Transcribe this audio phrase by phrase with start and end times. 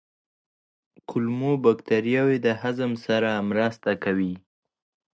[1.09, 4.33] کولمو بکتریاوې د هضم سره مرسته کوي.